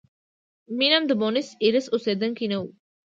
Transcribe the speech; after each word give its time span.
مینم 0.77 1.03
د 1.07 1.11
بونیس 1.19 1.49
ایرس 1.63 1.85
اوسېدونکی 1.93 2.45
نه 2.51 2.57
و. 2.61 2.63